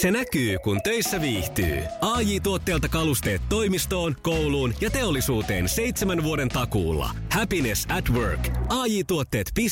[0.00, 1.82] Se näkyy, kun töissä viihtyy.
[2.00, 7.10] ai tuotteelta kalusteet toimistoon, kouluun ja teollisuuteen seitsemän vuoden takuulla.
[7.32, 8.48] Happiness at work.
[8.68, 9.66] ai tuotteetfi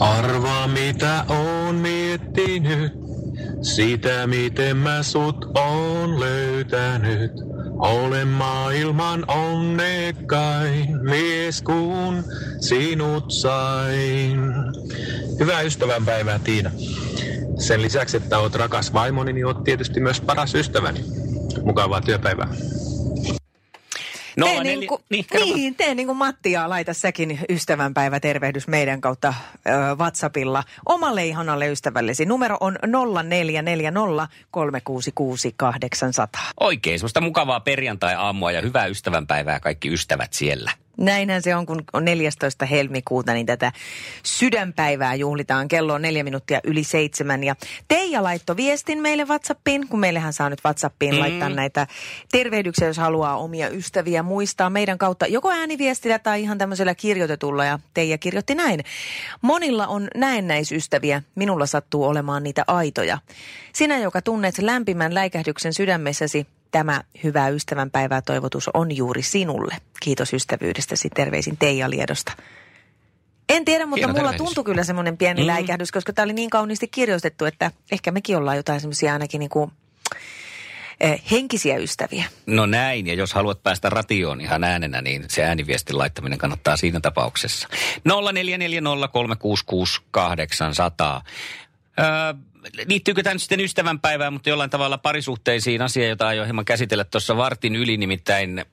[0.00, 2.92] Arvaa mitä on miettinyt,
[3.62, 7.32] sitä miten mä sut on löytänyt.
[7.78, 12.24] Olen maailman onnekkain mies, kun
[12.60, 14.38] sinut sain.
[15.40, 16.70] Hyvää ystävänpäivää, Tiina.
[17.58, 21.04] Sen lisäksi, että oot rakas vaimoni, niin oot tietysti myös paras ystäväni.
[21.64, 22.48] Mukavaa työpäivää.
[24.36, 28.68] No, tee niin, kuin, niin, niin, tee niin kuin Matti ja laita säkin ystävänpäivä tervehdys
[28.68, 29.34] meidän kautta
[29.66, 32.26] ö, WhatsAppilla omalle ihanalle ystävällesi.
[32.26, 34.28] Numero on 0440
[36.60, 40.70] Oikein, semmoista mukavaa perjantai-aamua ja hyvää ystävänpäivää kaikki ystävät siellä.
[40.96, 42.66] Näinhän se on, kun on 14.
[42.66, 43.72] helmikuuta, niin tätä
[44.22, 45.68] sydänpäivää juhlitaan.
[45.68, 47.44] Kello on neljä minuuttia yli seitsemän.
[47.44, 47.56] Ja
[47.88, 51.20] Teija laittoi viestin meille WhatsAppiin, kun meillähän saa nyt WhatsAppiin mm.
[51.20, 51.86] laittaa näitä
[52.32, 55.26] tervehdyksiä, jos haluaa omia ystäviä muistaa meidän kautta.
[55.26, 57.64] Joko ääniviestillä tai ihan tämmöisellä kirjoitetulla.
[57.64, 58.80] Ja Teija kirjoitti näin.
[59.42, 63.18] Monilla on näennäisystäviä, minulla sattuu olemaan niitä aitoja.
[63.72, 69.76] Sinä, joka tunnet lämpimän läikähdyksen sydämessäsi, Tämä hyvää ystävänpäivää toivotus on juuri sinulle.
[70.00, 71.10] Kiitos ystävyydestäsi.
[71.10, 72.32] Terveisin Teija Liedosta.
[73.48, 74.46] En tiedä, mutta Hieno mulla tervehdys.
[74.46, 75.46] tuntui kyllä semmoinen pieni mm.
[75.46, 79.50] läikähdys, koska tämä oli niin kauniisti kirjoitettu, että ehkä mekin ollaan jotain semmoisia ainakin niin
[79.50, 79.70] kuin,
[81.00, 82.24] eh, henkisiä ystäviä.
[82.46, 87.00] No näin, ja jos haluat päästä ratioon ihan äänenä, niin se ääniviestin laittaminen kannattaa siinä
[87.00, 87.68] tapauksessa.
[88.08, 88.12] 0440366800.
[91.98, 92.06] Öö,
[92.88, 97.36] liittyykö tämä nyt sitten ystävänpäivään, mutta jollain tavalla parisuhteisiin asia, jota aion hieman käsitellä tuossa
[97.36, 98.64] vartin yli, nimittäin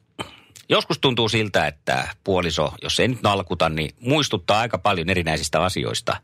[0.69, 6.17] joskus tuntuu siltä, että puoliso, jos ei nyt nalkuta, niin muistuttaa aika paljon erinäisistä asioista.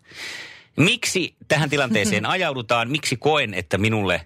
[0.78, 2.92] Miksi tähän tilanteeseen ajaudutaan?
[2.92, 4.22] Miksi koen, että minulle,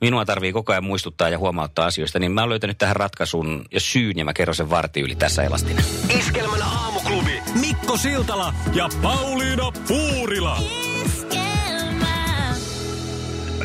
[0.00, 2.18] minua tarvii koko ajan muistuttaa ja huomauttaa asioista?
[2.18, 5.42] Niin mä oon löytänyt tähän ratkaisun ja syyn ja mä kerron sen varti yli tässä
[5.42, 5.84] elastinen.
[6.18, 10.58] Iskelmän aamuklubi Mikko Siltala ja Pauliina Puurila.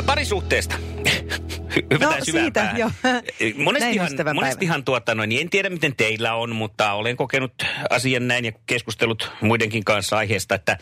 [0.06, 0.76] Parisuhteesta.
[1.94, 2.92] Hyvä no, siitä, jo.
[3.56, 7.54] Monestihan, monestihan tuota, no, niin en tiedä miten teillä on, mutta olen kokenut
[7.90, 10.78] asian näin ja keskustellut muidenkin kanssa aiheesta, että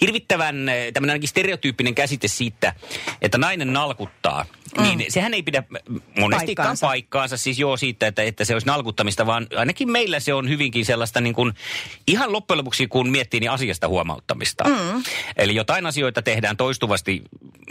[0.00, 2.74] hirvittävän eh, tämmöinen ainakin stereotyyppinen käsite siitä,
[3.22, 4.46] että nainen nalkuttaa,
[4.78, 4.82] mm.
[4.82, 5.62] niin sehän ei pidä
[6.18, 6.86] monestikaan paikkaansa.
[6.86, 7.36] paikkaansa.
[7.36, 11.20] Siis joo siitä, että, että se olisi nalkuttamista, vaan ainakin meillä se on hyvinkin sellaista
[11.20, 11.52] niin kuin,
[12.06, 14.64] ihan loppujen lopuksi, kun miettii, niin asiasta huomauttamista.
[14.64, 15.02] Mm.
[15.36, 17.22] Eli jotain asioita tehdään toistuvasti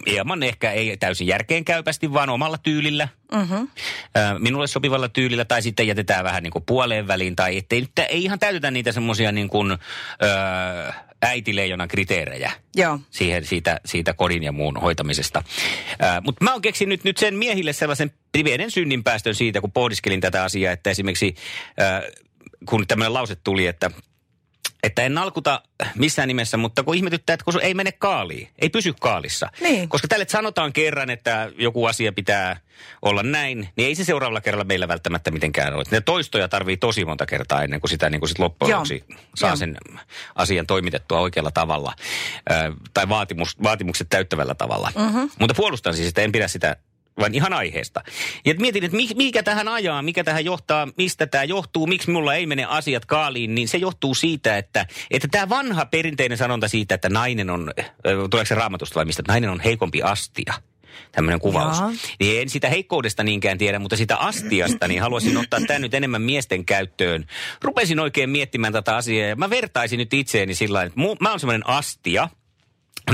[0.07, 3.07] hieman ehkä ei täysin järkeenkäypästi, vaan omalla tyylillä.
[3.31, 3.67] Mm-hmm.
[4.39, 8.39] Minulle sopivalla tyylillä tai sitten jätetään vähän niin kuin puoleen väliin tai ettei ei ihan
[8.39, 10.91] täytetä niitä semmoisia niin kuin, öö,
[11.23, 12.99] äitileijonan kriteerejä Joo.
[13.09, 15.43] Siihen, siitä, siitä kodin ja muun hoitamisesta.
[16.21, 20.73] Mutta mä oon keksinyt nyt sen miehille sellaisen pienen synninpäästön siitä, kun pohdiskelin tätä asiaa,
[20.73, 21.35] että esimerkiksi
[21.77, 22.01] ää,
[22.65, 23.91] kun tämmöinen lause tuli, että
[24.83, 25.61] että en nalkuta
[25.95, 29.49] missään nimessä, mutta kun ihmetyttää, että kun ei mene kaaliin, ei pysy kaalissa.
[29.61, 29.89] Niin.
[29.89, 32.59] Koska tälle sanotaan kerran, että joku asia pitää
[33.01, 35.83] olla näin, niin ei se seuraavalla kerralla meillä välttämättä mitenkään ole.
[35.91, 39.03] Ne toistoja tarvii tosi monta kertaa ennen kuin sitä niin kuin sit loppujen lopuksi
[39.35, 39.55] saa Joo.
[39.55, 39.77] sen
[40.35, 41.93] asian toimitettua oikealla tavalla.
[42.51, 44.91] Ö, tai vaatimus, vaatimukset täyttävällä tavalla.
[44.95, 45.29] Mm-hmm.
[45.39, 46.75] Mutta puolustan siis, että en pidä sitä
[47.19, 48.01] vaan ihan aiheesta.
[48.45, 52.45] Ja mietin, että mikä tähän ajaa, mikä tähän johtaa, mistä tämä johtuu, miksi mulla ei
[52.45, 57.09] mene asiat kaaliin, niin se johtuu siitä, että, että tämä vanha perinteinen sanonta siitä, että
[57.09, 57.71] nainen on,
[58.03, 60.53] tuleeko se raamatusta vai mistä, että nainen on heikompi astia
[61.11, 61.79] tämmöinen kuvaus.
[61.79, 61.91] Jaa.
[62.19, 66.21] Niin en sitä heikkoudesta niinkään tiedä, mutta sitä astiasta, niin haluaisin ottaa tämän nyt enemmän
[66.21, 67.25] miesten käyttöön.
[67.61, 71.67] Rupesin oikein miettimään tätä asiaa ja mä vertaisin nyt itseeni sillä että mä oon semmoinen
[71.67, 72.29] astia–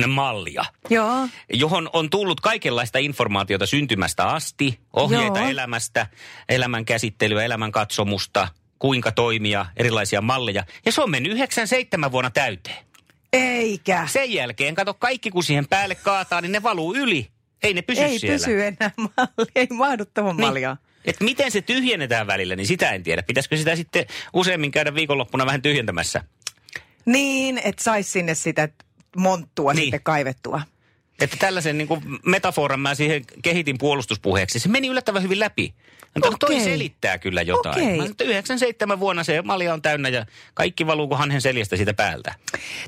[0.08, 1.28] mallia, Joo.
[1.54, 5.50] johon on tullut kaikenlaista informaatiota syntymästä asti, ohjeita Joo.
[5.50, 6.08] elämästä,
[6.50, 8.48] elämän käsittelyä, elämän katsomusta,
[8.80, 10.64] kuinka toimia, erilaisia malleja.
[10.86, 12.78] Ja se on mennyt 97 vuonna täyteen.
[13.34, 14.08] Eikä.
[14.08, 17.28] Sen jälkeen, kato, kaikki kun siihen päälle kaataa, niin ne valuu yli.
[17.64, 18.34] Ei ne pysy ei siellä.
[18.36, 20.78] Ei pysy enää malli, ei mahdu tuohon niin.
[21.06, 23.24] Et miten se tyhjennetään välillä, niin sitä en tiedä.
[23.24, 26.24] Pitäisikö sitä sitten useammin käydä viikonloppuna vähän tyhjentämässä?
[27.06, 28.70] Niin, että saisi sinne sitä
[29.16, 29.82] monttua niin.
[29.84, 30.62] sitten kaivettua.
[31.22, 34.60] Että tällaisen niin kuin metaforan mä siihen kehitin puolustuspuheeksi.
[34.60, 35.74] Se meni yllättävän hyvin läpi.
[36.18, 36.32] Okay.
[36.40, 37.84] Toi selittää kyllä jotain.
[37.84, 37.98] Okay.
[37.98, 42.36] Mä 97 vuonna se malja on täynnä ja kaikki valuu kuin hanhen seljestä siitä päältä.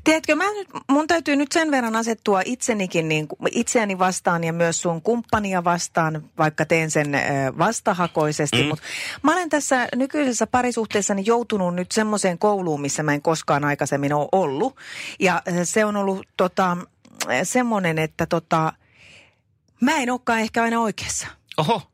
[0.03, 4.81] Tiedätkö, mä nyt, mun täytyy nyt sen verran asettua itsenikin niin, itseäni vastaan ja myös
[4.81, 7.11] sun kumppania vastaan, vaikka teen sen
[7.57, 8.63] vastahakoisesti.
[8.63, 8.67] Mm.
[8.67, 8.83] Mutta
[9.23, 14.27] mä olen tässä nykyisessä parisuhteessani joutunut nyt semmoiseen kouluun, missä mä en koskaan aikaisemmin ole
[14.31, 14.75] ollut.
[15.19, 16.77] Ja se on ollut tota,
[17.43, 18.73] semmoinen, että tota,
[19.81, 21.27] mä en olekaan ehkä aina oikeassa.
[21.57, 21.90] Oho,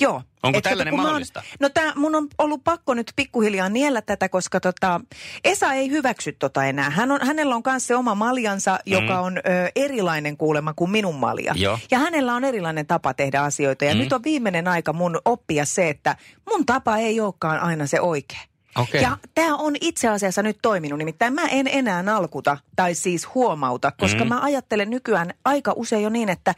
[0.00, 0.22] Joo.
[0.42, 1.42] Onko Et tällainen oon- mahdollista?
[1.60, 5.00] no tää, mun on ollut pakko nyt pikkuhiljaa niellä tätä, koska tota,
[5.44, 6.90] Esa ei hyväksy tota enää.
[6.90, 9.42] Hän on, hänellä on myös se oma maljansa, joka on ö,
[9.76, 11.52] erilainen kuulema kuin minun malja.
[11.56, 11.78] Joo.
[11.90, 13.84] Ja hänellä on erilainen tapa tehdä asioita.
[13.84, 13.98] Ja Mm.
[14.00, 16.16] nyt on viimeinen aika mun oppia se, että
[16.50, 18.40] mun tapa ei olekaan aina se oikea.
[18.78, 19.02] Okei.
[19.02, 20.98] Ja tämä on itse asiassa nyt toiminut.
[20.98, 24.28] Nimittäin mä en enää nalkuta tai siis huomauta, koska Mm.
[24.28, 26.54] mä ajattelen nykyään aika usein jo niin, että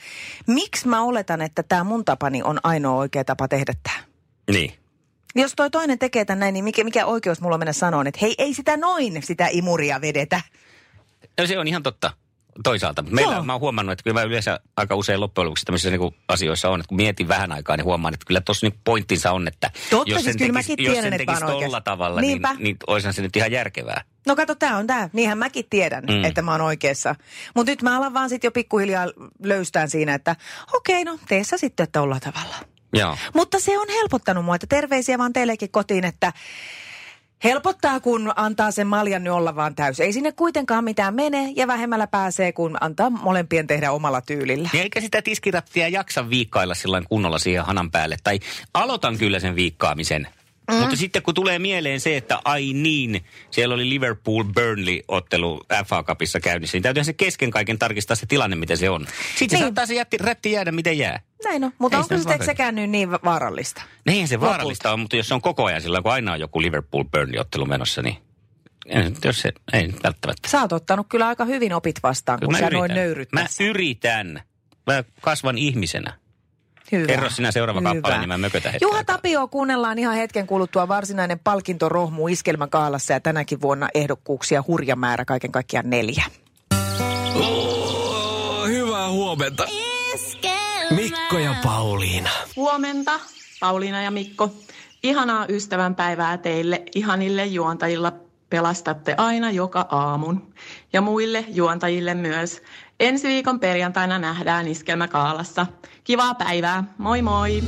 [0.47, 3.97] miksi mä oletan, että tämä mun tapani on ainoa oikea tapa tehdä tämä.
[4.53, 4.73] niin.
[5.39, 8.19] Jos toi toinen tekee tämän näin, niin mikä, mikä oikeus mulla on mennä sanoa, että
[8.23, 10.41] hei, ei sitä noin sitä imuria vedetä.
[11.41, 12.11] No se on ihan totta
[12.65, 13.03] toisaalta.
[13.03, 13.45] Mutta Meillä, Joo.
[13.45, 16.81] mä oon huomannut, että kyllä mä yleensä aika usein loppujen lopuksi tämmöisissä niin asioissa on,
[16.81, 20.13] että kun mietin vähän aikaa, niin huomaan, että kyllä tuossa niin pointtinsa on, että Totta,
[20.13, 22.55] jos siis sen kyllä tekisi, jos tiedän, sen tekisi tolla tavalla, niin, Niinpä.
[22.59, 24.05] niin olisihan se nyt ihan järkevää.
[24.27, 25.11] No kato, tää on tää.
[25.13, 26.25] Niinhän mäkin tiedän, Mm.
[26.25, 27.15] että mä oon oikeassa.
[27.55, 29.07] Mutta nyt mä alan vaan sit jo pikkuhiljaa
[29.43, 30.37] löystään siinä, että
[30.73, 32.57] okei, no tee sä sitten tolla tavalla.
[32.93, 33.17] Joo.
[33.35, 36.33] Mutta se on helpottanut mua, että terveisiä vaan teillekin kotiin, että
[37.45, 40.01] helpottaa, kun antaa sen maljan nyt olla vaan täys.
[40.01, 44.69] Ei sinne kuitenkaan mitään mene ja vähemmällä pääsee, kun antaa molempien tehdä omalla tyylillä.
[44.73, 48.17] Niin eikä sitä tiskirattia jaksa viikkailla sillä kunnolla siihen hanan päälle.
[48.25, 48.41] Tai
[48.75, 50.29] aloitan kyllä sen viikkaamisen.
[50.71, 50.77] Mm.
[50.77, 56.77] Mutta sitten kun tulee mieleen se, että ai niin, siellä oli Liverpool-Burnley-ottelu FA Cupissa käynnissä,
[56.77, 59.07] niin täytyyhän se kesken kaiken tarkistaa se tilanne, miten se on.
[59.07, 59.51] Sitten niin.
[59.51, 61.21] se saattaa se jätti, rätti jäädä, miten jää.
[61.45, 63.83] Näin on, mutta Ei onko se sekään nyt niin va- vaarallista?
[64.07, 66.63] Niin se vaarallista on, mutta jos se on koko ajan sillä, kun aina on joku
[66.63, 68.17] Liverpool-Burnley-ottelu menossa, niin
[69.25, 70.49] jos se, ei välttämättä.
[70.49, 74.43] Sä oot ottanut kyllä aika hyvin opit vastaan, kun Kyllä sä noin nöyryt Mä yritän.
[74.87, 76.26] Mä kasvan ihmisenä.
[76.93, 77.07] Hyvä.
[77.07, 77.95] Kerro sinä seuraava Hyvä.
[77.95, 79.05] kappale, niin mä mökötän hetken Juha.
[79.05, 85.53] Tapio kuunnellaan ihan hetken kuluttua varsinainen palkintorohmu iskelmäkaalassa ja tänäkin vuonna ehdokkuuksia hurja määrä, kaiken
[85.53, 86.25] kaikkiaan neljä.
[87.35, 89.67] Oh, hyvää huomenta.
[90.91, 92.31] Mikko ja Pauliina.
[92.57, 93.21] Huomenta,
[93.61, 94.51] Pauliina ja Mikko.
[95.03, 98.13] Ihanaa ystävänpäivää teille, ihanille juontajilla.
[98.51, 100.55] Pelastatte aina joka aamun.
[100.93, 102.63] Ja muille juontajille myös.
[103.01, 105.67] Ensi viikon perjantaina nähdään Iskelmäkaalassa.
[106.07, 107.63] Kivaa päivää, moi moi!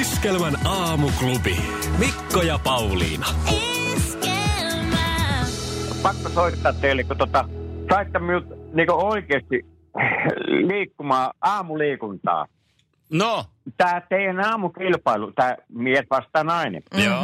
[0.00, 1.56] Iskelmän aamuklubi.
[1.98, 3.26] Mikko ja Pauliina.
[6.02, 7.48] pakko soittaa teille, kun tota,
[7.90, 8.44] saitte minut
[8.74, 9.66] niin oikeasti
[10.68, 12.46] liikkumaan aamuliikuntaa.
[13.12, 13.44] No,
[13.76, 16.82] Tämä teidän aamukilpailu, tämä mies vastaa nainen.
[16.94, 17.04] Mhm.
[17.04, 17.22] joo.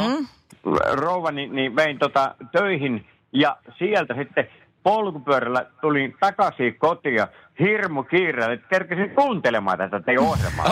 [0.91, 4.47] Rouvani niin vein tota töihin ja sieltä sitten
[4.83, 7.27] polkupyörällä tulin takaisin kotia
[7.59, 10.71] hirmu kiireellä, että kerkesin kuuntelemaan tätä teidän ohjelmaa.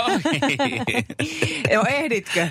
[1.71, 2.47] Joo, ehditkö?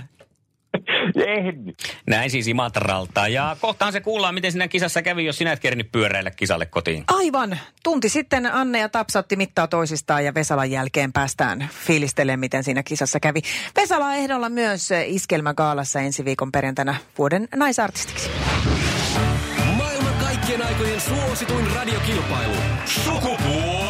[1.27, 1.77] Ehdin.
[2.07, 3.29] Näin siis Imatralta.
[3.29, 7.05] Ja kohtaan se kuullaan, miten sinä kisassa kävi, jos sinä et kerännyt pyöräillä kisalle kotiin.
[7.07, 7.59] Aivan.
[7.83, 12.83] Tunti sitten Anne ja Tapsa otti mittaa toisistaan ja Vesalan jälkeen päästään fiilistelemään, miten siinä
[12.83, 13.41] kisassa kävi.
[13.77, 18.31] Vesala on ehdolla myös Iskelmäkaalassa ensi viikon perjantaina vuoden naisartistiksi.
[19.77, 22.55] Maailman kaikkien aikojen suosituin radiokilpailu.
[22.85, 23.84] Taistelu.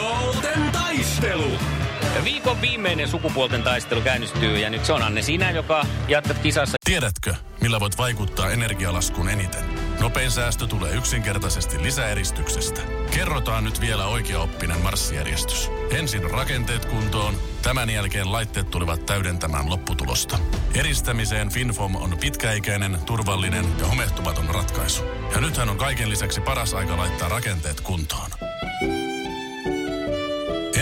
[2.24, 6.76] Viikon viimeinen sukupuolten taistelu käynnistyy ja nyt se on Anne sinä, joka jatkat kisassa.
[6.84, 9.64] Tiedätkö, millä voit vaikuttaa energialaskuun eniten?
[10.00, 12.80] Nopein säästö tulee yksinkertaisesti lisäeristyksestä.
[13.10, 15.70] Kerrotaan nyt vielä oikeaoppinen marssijärjestys.
[15.90, 20.38] Ensin rakenteet kuntoon, tämän jälkeen laitteet tulevat täydentämään lopputulosta.
[20.74, 25.04] Eristämiseen FinFom on pitkäikäinen, turvallinen ja homehtumaton ratkaisu.
[25.34, 28.30] Ja nythän on kaiken lisäksi paras aika laittaa rakenteet kuntoon.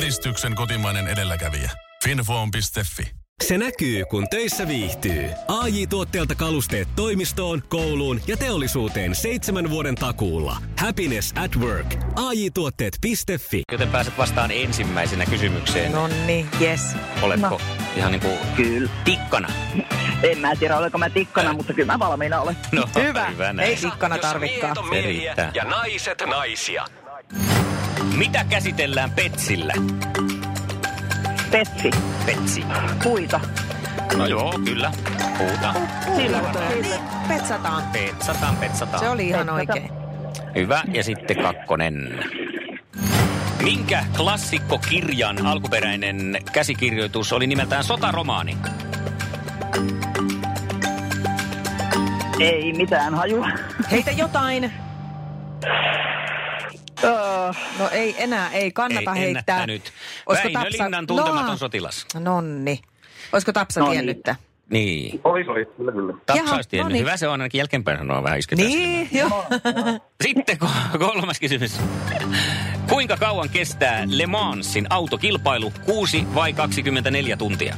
[0.02, 1.70] Eristyksen kotimainen edelläkävijä.
[2.04, 3.10] Finfoam.fi
[3.44, 5.30] Se näkyy, kun töissä viihtyy.
[5.48, 10.56] ai tuotteelta kalusteet toimistoon, kouluun ja teollisuuteen seitsemän vuoden takuulla.
[10.78, 11.94] Happiness at work.
[12.16, 13.14] ai tuotteetfi
[13.72, 15.92] Joten pääset vastaan ensimmäisenä kysymykseen.
[15.92, 16.80] No niin, yes.
[17.22, 17.60] Oletko No.
[17.96, 18.90] ihan niin kuin Kyllä.
[19.04, 19.48] tikkana?
[20.22, 22.56] En mä tiedä, olenko mä tikkana, mutta kyllä mä valmiina olen.
[22.72, 23.26] No, Hyvä.
[23.28, 23.68] hyvä näin.
[23.68, 24.18] Ei tikkana
[24.80, 25.50] on miehiä riittää.
[25.54, 26.84] ja naiset naisia.
[28.16, 29.72] Mitä käsitellään petsillä?
[31.50, 31.90] Petsi,
[32.26, 32.64] Petsi.
[33.02, 33.40] puita.
[34.16, 34.92] No joo, kyllä.
[35.38, 35.74] Puhuta.
[36.16, 36.38] Sillä
[36.82, 37.82] Niin, petsataan.
[37.92, 38.98] Petsataan, petsataan.
[39.04, 39.88] Se oli ihan Petsataan.
[39.88, 39.90] oikein.
[40.54, 40.82] Hyvä.
[40.92, 42.24] Ja sitten kakkonen.
[43.62, 48.56] Minkä klassikkokirjan alkuperäinen käsikirjoitus oli nimeltään Sotaromaani?
[52.40, 53.48] Ei mitään hajua.
[53.90, 54.72] Heitä jotain.
[57.04, 57.12] Öö,
[57.78, 59.66] No ei enää, ei kannata Ei heittää.
[59.66, 59.92] nyt.
[60.26, 61.56] Olisiko Väinö Tapsa- Linnan tuntematon No.
[61.56, 62.06] sotilas.
[62.18, 62.80] Nonni.
[63.32, 63.92] Olisiko Tapsa No niin.
[64.04, 64.26] tiennyt?
[64.70, 65.20] Niin.
[65.24, 66.12] Ois, ois, kyllä, kyllä.
[66.26, 66.88] Tapsa Jaha, olisi tiennyt.
[66.88, 67.00] no niin.
[67.06, 69.46] Hyvä se on ainakin jälkeenpäin sanoa vähän isketään Niin, joo.
[70.24, 71.80] Sitten ko- kolmas kysymys.
[72.88, 75.72] Kuinka kauan kestää Le Mansin autokilpailu?
[75.84, 77.76] 6 vai 24 tuntia?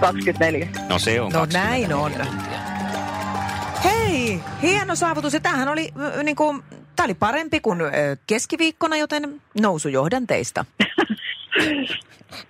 [0.00, 0.68] 24.
[0.88, 2.12] No se on No 24 näin on.
[3.84, 5.32] Hei, hieno saavutus.
[5.34, 6.62] Ja tämähän oli, niin kuin,
[6.96, 7.78] tämä oli parempi kuin
[8.26, 10.64] keskiviikkona, joten nousujohdan teistä.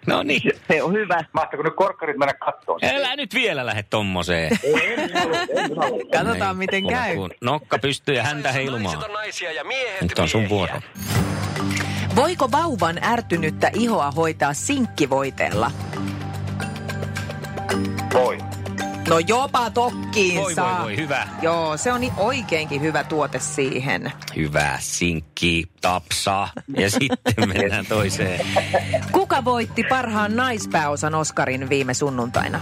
[0.07, 0.43] No niin.
[0.69, 1.25] Se on hyvä.
[1.33, 2.81] Mahtaako nyt korkkarit mennä kattoon?
[2.83, 4.59] Älä nyt vielä lähde tommoseen.
[6.13, 7.15] Katsotaan, miten käy.
[7.17, 8.95] Kun nokka pystyy ja häntä heilumaan.
[8.95, 10.81] Naiset on naisia ja miehet Nyt on sun vuoro.
[12.17, 15.71] Voiko vauvan ärtynyttä ihoa hoitaa sinkkivoiteella?
[18.13, 18.39] Voi.
[19.09, 20.83] No jopa tokkiin Voi, voi, saa.
[20.83, 21.29] voi, hyvä.
[21.43, 24.13] Joo, se on niin oikeinkin hyvä tuote siihen.
[24.37, 26.49] Hyvä, sinkki, tapsa.
[26.77, 28.47] Ja sitten mennään toiseen.
[29.13, 32.61] Kuka voitti parhaan naispääosan Oscarin viime sunnuntaina?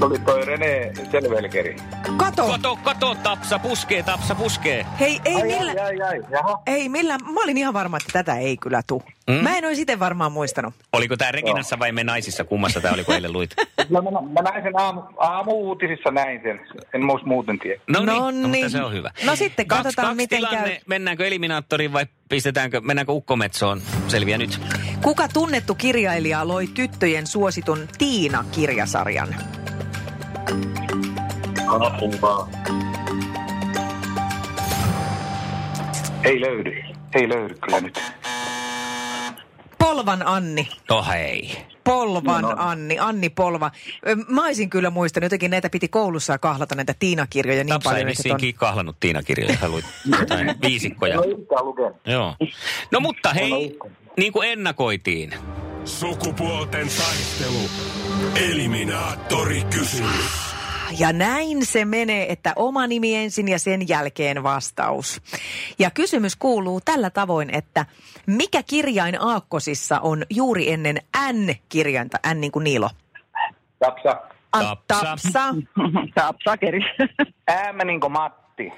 [0.00, 1.76] Tuli toi Rene Selvelkeri.
[2.16, 2.46] Kato!
[2.46, 4.86] Kato, kato, tapsa puskee, tapsa puskee.
[5.00, 5.70] Hei, ei Ai, millä...
[5.70, 6.62] ai, ai, ai, jaha.
[6.66, 9.02] Ei millään, mä olin ihan varma, että tätä ei kyllä tuu.
[9.28, 9.34] Mm?
[9.34, 10.74] Mä en olisi itse varmaan muistanut.
[10.92, 12.44] Oliko tämä Reginassa vai me naisissa?
[12.44, 13.50] Kummassa tämä oli, kun eilen luit?
[13.90, 16.60] No, mä, mä näin sen aamu, aamu-uutisissa näin sen.
[16.94, 17.80] En muus muuten tiedä.
[17.88, 18.70] No niin, No no, mutta niin.
[18.70, 19.10] se on hyvä.
[19.26, 20.68] No sitten Kaksi- katsotaan, kaksi miten tilanne.
[20.68, 20.76] käy.
[20.86, 23.82] Mennäänkö eliminaattoriin vai pistetäänkö, mennäänkö ukkometsoon?
[24.08, 24.60] Selviä nyt.
[25.02, 29.34] Kuka tunnettu kirjailija loi tyttöjen suositun Tiina-kirjasarjan?
[31.68, 32.48] Apua.
[36.24, 36.82] Ei löydy.
[37.14, 38.00] Ei löydy kyllä nyt.
[39.98, 40.68] Polvan Anni.
[40.90, 41.56] No hei.
[41.84, 42.54] Polvan No, no.
[42.58, 43.70] Anni, Anni Polva.
[44.28, 48.06] Mä olisin kyllä muistanut, jotenkin näitä piti koulussa kahlata näitä Tiina-kirjoja niin Tapsa ei paljon.
[48.06, 48.08] on...
[48.10, 49.56] vissiinkin kahlannut Tiina-kirjoja.
[49.60, 49.84] Hän luit
[50.20, 51.16] jotain viisikkoja.
[51.16, 51.24] No.
[52.06, 52.36] Joo.
[52.90, 53.78] No mutta hei,
[54.16, 55.34] niin kuin ennakoitiin.
[55.84, 57.70] Sukupuolten taistelu.
[58.50, 60.57] Eliminaattori kysymys.
[60.98, 65.20] Ja näin se menee, että oma nimi ensin ja sen jälkeen vastaus.
[65.78, 67.86] Ja kysymys kuuluu tällä tavoin, että
[68.26, 70.96] mikä kirjain aakkosissa on juuri ennen
[71.32, 72.90] N-kirjainta, N niin kuin Niilo?
[73.78, 74.10] Tapsa.
[74.52, 75.00] A- Tapsa.
[75.04, 75.54] Tapsa.
[76.14, 76.80] Tapsakeri.
[77.48, 78.72] Äämä niinku Matti.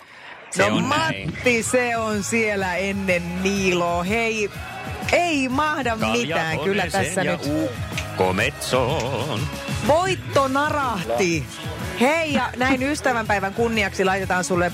[0.50, 1.30] Se no on näin.
[1.30, 4.02] Matti, se on siellä ennen Niiloa.
[4.02, 4.50] Hei,
[5.12, 6.58] ei mahda mitään.
[6.60, 9.40] Kyllä tässä nyt Ukkometsoon.
[9.86, 11.44] voitto narahti.
[12.00, 14.72] Hei ja näin ystävänpäivän kunniaksi laitetaan sulle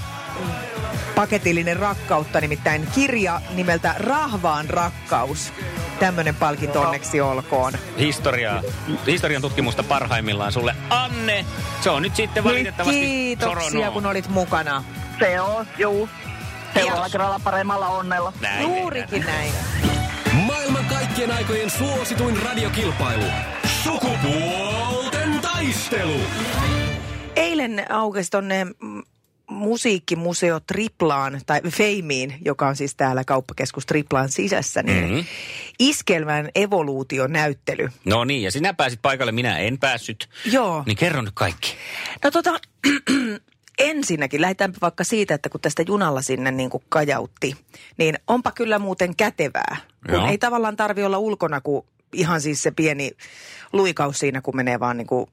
[1.14, 5.52] paketillinen rakkautta, nimittäin kirja nimeltä Rahvaan rakkaus.
[6.00, 7.72] Tämmöinen palkinto onneksi olkoon.
[7.98, 8.62] Historiaa,
[9.06, 10.76] historian tutkimusta parhaimmillaan sulle.
[10.90, 11.44] Anne,
[11.80, 13.90] se on nyt sitten valitettavasti Kiitoksia, Soronoa.
[13.90, 14.84] kun olit mukana.
[15.18, 16.08] Se on, juu.
[16.74, 18.32] Seuraavalla kerralla paremmalla onnella.
[18.40, 19.52] Näin Juurikin näin.
[20.32, 23.24] Maailman kaikkien aikojen suosituin radiokilpailu.
[23.82, 26.20] Sukupuolten taistelu.
[27.36, 28.66] Eilen aukesi tonne
[29.50, 35.10] musiikkimuseo Triplaan, tai Feimiin, joka on siis täällä kauppakeskus Triplaan sisässä, niin Mhm.
[35.12, 35.24] mm-hmm.
[35.78, 37.88] iskelmän evoluutionäyttely.
[38.04, 40.28] No niin, ja sinä pääsit paikalle, minä en päässyt.
[40.44, 40.82] Joo.
[40.86, 41.74] Niin kerro nyt kaikki.
[42.24, 42.50] No tota,
[43.78, 47.56] ensinnäkin lähdetäänpä vaikka siitä, että kun tästä junalla sinne niin kuin kajautti,
[47.98, 49.76] niin onpa kyllä muuten kätevää.
[50.06, 50.28] Kun Joo.
[50.28, 53.10] ei tavallaan tarvi olla ulkona, kun ihan siis se pieni
[53.72, 55.26] luikaus siinä, kun menee vaan niin kuin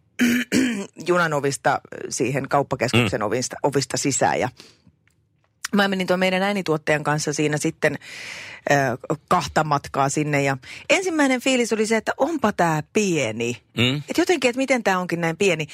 [1.08, 3.26] junan ovista siihen kauppakeskuksen mm.
[3.26, 4.40] ovista, ovista sisään.
[4.40, 4.50] Ja
[5.76, 7.98] Mä menin tuon meidän äänituottajan kanssa siinä sitten
[8.72, 8.76] ö,
[9.28, 10.58] kahta matkaa sinne ja
[10.90, 13.58] ensimmäinen fiilis oli se, että onpa tämä pieni.
[13.78, 13.96] Mm.
[14.10, 15.68] Et jotenkin, että miten tämä onkin näin pieni.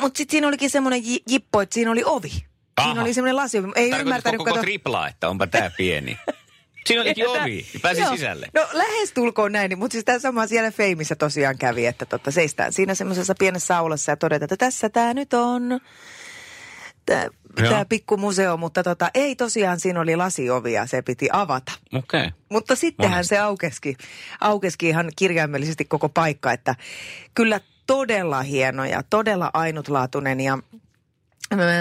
[0.00, 2.30] Mutta sitten siinä olikin semmoinen ji- jippo, että siinä oli ovi.
[2.76, 2.88] Aha.
[2.88, 3.56] Siinä oli semmoinen lasi.
[3.58, 6.18] Ei Tarkoitatko ymmärtänyt, koko kato- triplaa, että onpa tää pieni?
[6.86, 8.10] Siinä olikin ovi, pääsi Joo.
[8.10, 8.46] sisälle.
[8.54, 12.94] No lähestulkoon näin, mutta siis tämä sama siellä Feimissä tosiaan kävi, että totta, seistään siinä
[12.94, 15.80] semmoisessa pienessä aulassa ja todeta, että tässä tämä nyt on
[17.56, 21.72] tämä pikku museo, mutta tota, ei tosiaan siinä oli lasiovi ja se piti avata.
[21.94, 22.20] Okei.
[22.20, 22.30] Okay.
[22.48, 23.28] Mutta sittenhän Monesti.
[23.28, 23.96] se aukeski,
[24.40, 26.74] aukeski ihan kirjaimellisesti koko paikka, että
[27.34, 30.58] kyllä todella hieno ja todella ainutlaatuinen ja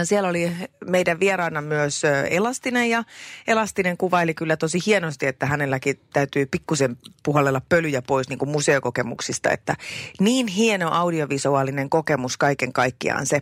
[0.03, 0.51] siellä oli
[0.85, 3.03] meidän vieraana myös Elastinen ja
[3.47, 9.51] Elastinen kuvaili kyllä tosi hienosti, että hänelläkin täytyy pikkusen puhallella pölyjä pois niin kuin museokokemuksista,
[9.51, 9.75] että
[10.19, 13.39] niin hieno audiovisuaalinen kokemus kaiken kaikkiaan se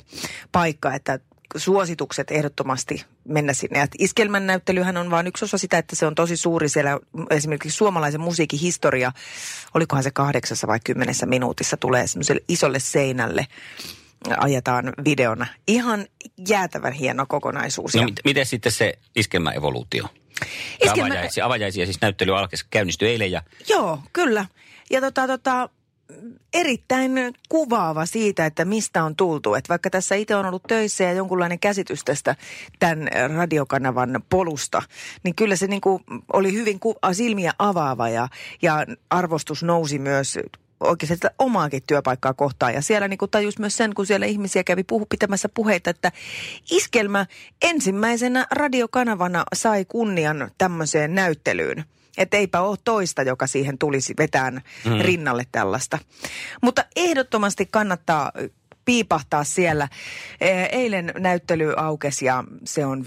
[0.52, 1.20] paikka, että
[1.56, 3.82] suositukset ehdottomasti mennä sinne.
[3.82, 7.78] Et iskelmän näyttelyhän on vain yksi osa sitä, että se on tosi suuri siellä esimerkiksi
[7.78, 9.12] suomalaisen musiikin historia,
[9.74, 13.48] olikohan se kahdeksassa vai kymmenessä minuutissa tulee semmoiselle isolle seinälle
[14.38, 15.48] ajetaan videona.
[15.68, 16.06] Ihan
[16.48, 17.94] jäätävän hieno kokonaisuus.
[17.96, 20.06] No Ja mit, miten sitten se iskelmäevoluutio?
[20.86, 24.46] Iskelmä- Avajaisia, avajaisia, siis näyttely alkoi, käynnistyi eilen ja Joo, kyllä.
[24.92, 25.70] Ja tota, tota,
[26.54, 27.12] erittäin
[27.50, 29.54] kuvaava siitä, että mistä on tultu.
[29.54, 32.36] Että vaikka tässä itse on ollut töissä ja jonkunlainen käsitys tästä
[32.80, 34.82] tämän radiokanavan polusta,
[35.24, 36.04] niin kyllä se niin kuin
[36.34, 38.28] oli hyvin ku- silmiä avaava ja,
[38.62, 40.40] ja arvostus nousi myös
[40.80, 42.74] oikeasti sitä omaakin työpaikkaa kohtaan.
[42.74, 46.12] Ja siellä niin tajus myös sen, kun siellä ihmisiä kävi puhu, pitämässä puheita, että
[46.72, 47.26] Iskelmä
[47.62, 51.84] ensimmäisenä radiokanavana sai kunnian tämmöiseen näyttelyyn.
[52.18, 55.00] Että eipä ole toista, joka siihen tulisi vetään mm.
[55.02, 56.00] rinnalle tällaista.
[56.62, 58.32] Mutta ehdottomasti kannattaa
[58.86, 59.88] piipahtaa siellä.
[60.42, 63.06] E, eilen näyttely aukesi ja se on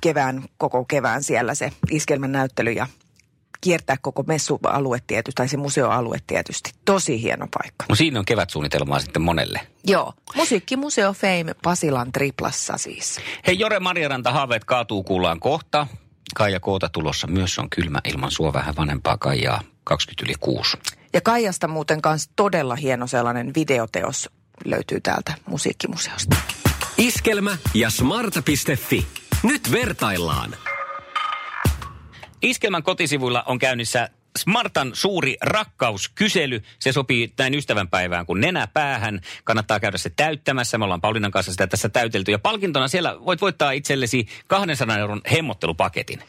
[0.00, 2.86] kevään, koko kevään siellä se iskelmän näyttely ja
[3.60, 6.70] kiertää koko messualue tietysti, tai se museoalue tietysti.
[6.84, 7.86] Tosi hieno paikka.
[7.88, 9.60] No siinä on kevätsuunnitelmaa sitten monelle.
[9.84, 10.12] Joo.
[10.36, 13.20] Musiikkimuseo Fame Pasilan triplassa siis.
[13.46, 15.86] Hei Jore Marjaranta, haaveet kaatuu kuullaan kohta.
[16.34, 20.76] Kaija Koota tulossa myös on kylmä ilman sua vähän vanhempaa Kaijaa 20 yli 6.
[21.12, 24.30] Ja Kaijasta muuten kanssa todella hieno sellainen videoteos
[24.64, 26.36] löytyy täältä musiikkimuseosta.
[26.98, 29.06] Iskelmä ja smarta.fi.
[29.42, 30.56] Nyt vertaillaan.
[32.42, 36.62] Iskelmän kotisivuilla on käynnissä Smartan suuri rakkauskysely.
[36.78, 39.20] Se sopii näin ystävänpäivään kuin nenä päähän.
[39.44, 40.78] Kannattaa käydä se täyttämässä.
[40.78, 42.32] Me ollaan Paulinan kanssa sitä tässä täytelty.
[42.32, 46.22] Ja palkintona siellä voit voittaa itsellesi 200 euron hemmottelupaketin.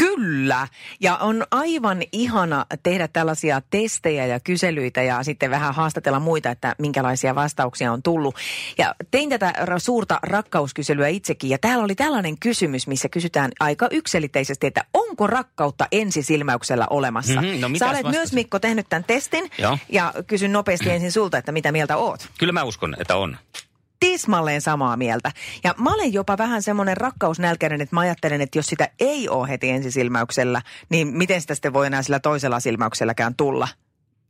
[0.00, 0.68] Kyllä.
[1.00, 6.74] Ja on aivan ihana tehdä tällaisia testejä ja kyselyitä ja sitten vähän haastatella muita, että
[6.78, 8.34] minkälaisia vastauksia on tullut.
[8.78, 14.66] Ja tein tätä suurta rakkauskyselyä itsekin ja täällä oli tällainen kysymys, missä kysytään aika yksilitteisesti,
[14.66, 17.40] että onko rakkautta ensisilmäyksellä olemassa?
[17.40, 18.10] Mhm, no Sä olet vastasit?
[18.18, 19.78] myös Mikko tehnyt tämän testin Joo.
[19.88, 22.28] ja kysyn nopeasti ensin sulta, että mitä mieltä oot?
[22.38, 23.36] Kyllä mä uskon, että on.
[24.00, 25.32] Tismalleen samaa mieltä.
[25.64, 29.48] Ja mä olen jopa vähän semmoinen rakkausnälkäinen, että mä ajattelen, että jos sitä ei ole
[29.48, 33.68] heti ensisilmäyksellä, niin miten sitä sitten voi enää sillä toisella silmäykselläkään tulla?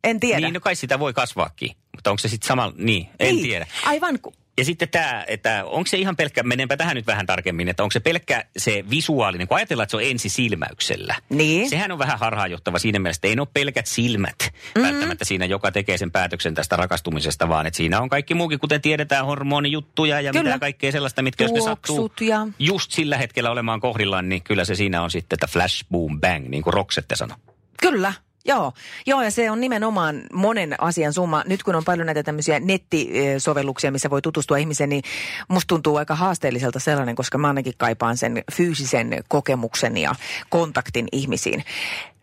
[0.05, 0.41] En tiedä.
[0.41, 1.77] Niin, no kai sitä voi kasvaakin.
[1.97, 2.73] Mutta onko se sitten sama?
[2.77, 3.67] Niin, en Niin, tiedä.
[3.85, 4.19] Aivan,
[4.59, 7.93] Ja sitten tämä, että onko se ihan pelkkä, menenpä tähän nyt vähän tarkemmin, että onko
[7.93, 11.15] se pelkkä se visuaalinen, kun ajatellaan, että se on ensisilmäyksellä.
[11.31, 11.71] Niin.
[11.71, 14.83] Sehän on vähän harhaanjohtava siinä mielessä, että ei ne ole pelkät silmät mm-hmm.
[14.83, 18.81] välttämättä siinä, joka tekee sen päätöksen tästä rakastumisesta, vaan että siinä on kaikki muukin, kuten
[18.81, 20.45] tiedetään, hormonijuttuja ja Kyllä.
[20.45, 24.43] mitä kaikkea sellaista, mitkä jos ne sattuu Tuoksut ja- just sillä hetkellä olemaan kohdillaan, niin
[24.43, 27.37] kyllä se siinä on sitten, että flash, boom, bang, niin kuin Roksette sanoi.
[27.81, 28.13] Kyllä.
[28.45, 28.73] Joo.
[29.07, 31.43] Joo, ja se on nimenomaan monen asian summa.
[31.47, 35.03] Nyt kun on paljon näitä tämmöisiä nettisovelluksia, missä voi tutustua ihmiseen, niin
[35.49, 40.15] musta tuntuu aika haasteelliselta sellainen, koska mä ainakin kaipaan sen fyysisen kokemuksen ja
[40.49, 41.65] kontaktin ihmisiin.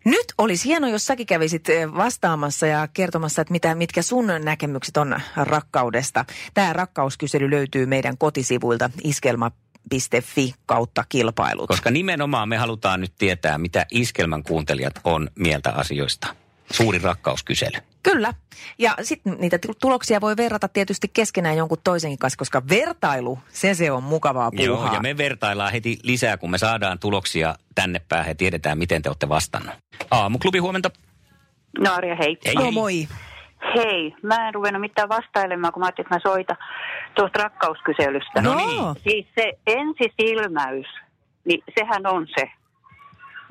[0.05, 4.97] Nyt olisi hienoa, jos säkin kävisit eh, vastaamassa ja kertomassa, että mitä, mitkä sun näkemykset
[4.97, 6.25] on rakkaudesta.
[6.53, 8.89] Tämä rakkauskysely löytyy meidän kotisivuilta
[9.93, 11.67] iskelma.fi kautta kilpailut.
[11.67, 16.35] Koska nimenomaan me halutaan nyt tietää, mitä iskelmän kuuntelijat on mieltä asioista.
[16.71, 17.79] Suuri rakkauskysely.
[18.03, 18.33] Kyllä.
[18.79, 23.73] Ja sitten niitä tu- tuloksia voi verrata tietysti keskenään jonkun toisenkin kanssa, koska vertailu, se
[23.73, 24.65] se on mukavaa puuhaa.
[24.85, 29.01] Joo, ja me vertaillaan heti lisää, kun me saadaan tuloksia tänne päähän ja tiedetään, miten
[29.01, 29.75] te olette vastannut.
[30.11, 30.91] Aamuklubi, huomenta.
[31.79, 32.37] No Arja, hei.
[32.45, 33.07] Ei, No moi.
[33.75, 36.57] Hei, mä en ruvennut mitään vastailemaan, kun mä ajattelin, että mä soitan
[37.15, 38.41] tuosta rakkauskyselystä.
[38.41, 38.57] No No.
[38.67, 38.81] niin.
[39.03, 40.85] Siis se ensisilmäys,
[41.45, 42.51] niin sehän on se.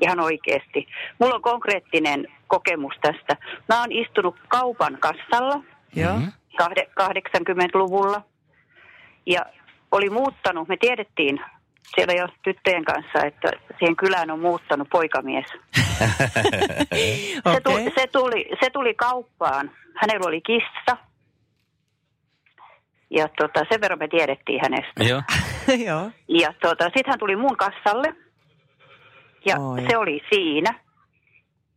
[0.00, 0.86] Ihan oikeasti.
[1.18, 3.36] Mulla on konkreettinen kokemus tästä.
[3.68, 5.56] Mä oon istunut kaupan kassalla.
[5.96, 6.28] Mhm.
[6.58, 8.22] kahde- 80-luvulla
[9.26, 9.40] ja
[9.92, 11.40] oli muuttanut, me tiedettiin
[11.94, 15.46] siellä jo tyttöjen kanssa, että siihen kylään on muuttanut poikamies.
[17.52, 19.70] Se, tuli, se, tuli, se tuli kauppaan.
[19.94, 20.96] Hänellä oli kissa.
[23.10, 25.04] Ja tota, sen verran me tiedettiin hänestä.
[25.04, 25.22] Joo.
[25.86, 26.10] Joo.
[26.28, 28.14] Ja tota, sitten hän tuli mun kassalle.
[29.46, 29.86] Ja Oi.
[29.90, 30.80] se oli siinä.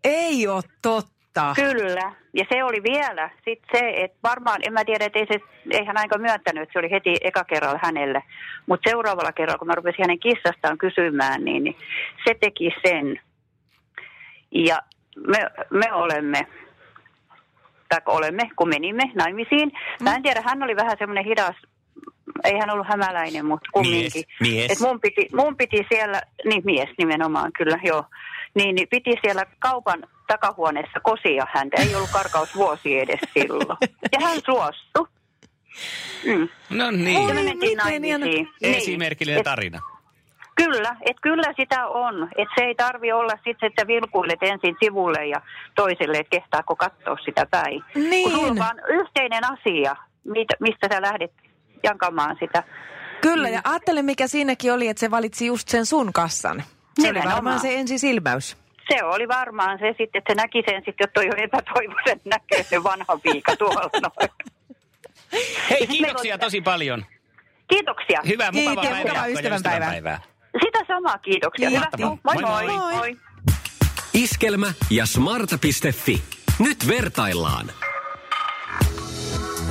[0.03, 1.18] Ei ole totta.
[1.56, 2.13] Kyllä.
[2.34, 5.39] Ja se oli vielä sit se, että varmaan, en mä tiedä, että ei, se,
[5.71, 8.23] ei hän aika myöntänyt, että se oli heti eka kerralla hänelle.
[8.65, 11.75] Mutta seuraavalla kerralla, kun mä rupesin hänen kissastaan kysymään, niin, niin
[12.25, 13.19] se teki sen.
[14.52, 14.80] Ja
[15.28, 15.38] me,
[15.69, 16.47] me olemme,
[17.89, 19.71] tai olemme, kun menimme naimisiin.
[20.04, 21.56] Mä en tiedä, hän oli vähän semmoinen hidas,
[22.43, 24.23] ei hän ollut hämäläinen, mutta kumminkin.
[24.39, 24.71] Mies, mies.
[24.71, 28.04] Et mun, piti, mun piti siellä, niin mies nimenomaan kyllä, joo.
[28.54, 31.81] Niin, niin piti siellä kaupan takahuoneessa kosia häntä.
[31.81, 33.77] Ei ollut karkausvuosi edes silloin.
[34.11, 35.07] Ja hän suostui.
[36.25, 36.49] Mm.
[36.69, 37.25] No Ja niin.
[37.27, 38.25] me mentiin miten hieno.
[38.25, 38.47] naimisiin.
[38.61, 39.79] Esimerkillinen tarina.
[40.55, 42.23] Kyllä, että kyllä sitä on.
[42.37, 45.41] Että se ei tarvi olla sitten, että vilkuilet ensin sivulle ja
[45.75, 47.83] toiselle, että kehtaako katsoa sitä päin.
[47.95, 48.23] Niin.
[48.23, 49.95] Kun sulla on vaan yhteinen asia,
[50.59, 51.31] mistä sä lähdet
[51.83, 52.63] jakamaan sitä.
[53.21, 56.63] Kyllä, ja ajattele mikä siinäkin oli, että se valitsi just sen sun kassan.
[56.99, 57.35] Se oli Nimenomaan.
[57.35, 58.57] varmaan se ensisilmäys.
[58.89, 62.84] Se oli varmaan se sitten, että se näki sen sitten, että toi on epätoivoisen näköinen
[62.84, 64.30] vanha piika tuolla noin.
[65.69, 67.06] Hei, kiitoksia tosi paljon.
[67.67, 68.21] Kiitoksia.
[68.28, 69.25] Hyvää, mukavaa Kiitos, päivää.
[69.28, 70.21] ystävänpäivää.
[70.63, 71.69] Sitä samaa, kiitoksia.
[71.69, 71.88] Hyvä.
[71.97, 72.65] Moi Moi, moi.
[72.78, 72.95] moi.
[72.95, 73.17] moi.
[74.13, 76.23] Iskelmä ja smarta.fi.
[76.60, 77.71] Nyt vertaillaan.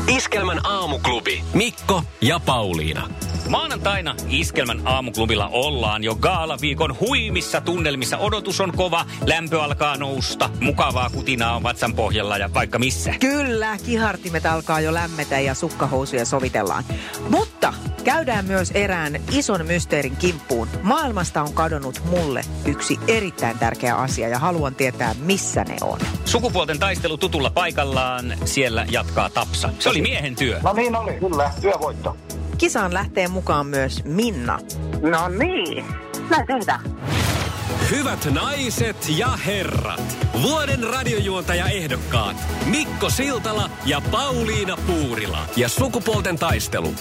[0.08, 1.44] Iskelmän aamuklubi.
[1.54, 3.10] Mikko ja Pauliina.
[3.48, 8.18] Maanantaina Iskelmän aamuklubilla ollaan jo gaalaviikon huimissa tunnelmissa.
[8.18, 13.14] Odotus on kova, lämpö alkaa nousta, mukavaa kutinaa on vatsan pohjalla ja vaikka missä.
[13.20, 16.84] Kyllä, kihartimet alkaa jo lämmetä ja sukkahousuja sovitellaan.
[17.30, 20.68] Mutta käydään myös erään ison mysteerin kimppuun.
[20.82, 25.98] Maailmasta on kadonnut mulle yksi erittäin tärkeä asia ja haluan tietää, missä ne on.
[26.24, 29.70] Sukupuolten taistelu tutulla paikallaan, siellä jatkaa Tapsa.
[29.78, 30.60] Se oli miehen työ.
[30.62, 32.16] No niin oli, kyllä, työvoitto.
[32.58, 34.58] Kisaan lähtee mukaan myös Minna.
[35.02, 35.84] No niin,
[36.30, 36.80] mä tehdään.
[37.90, 45.46] Hyvät naiset ja herrat, vuoden radiojuontaja ehdokkaat Mikko Siltala ja Pauliina Puurila.
[45.56, 46.94] Ja sukupuolten taistelu.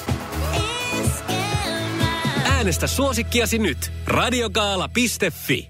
[2.46, 5.70] Äänestä suosikkiasi nyt radiogaala.fi.